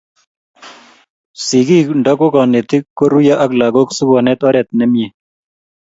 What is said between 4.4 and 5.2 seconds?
oret nemiee